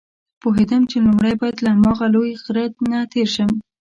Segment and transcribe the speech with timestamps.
[0.41, 3.51] پوهېدم چې لومړی باید له هماغه لوی غره نه تېر شم.